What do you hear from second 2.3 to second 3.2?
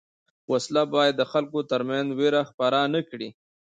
خپره نه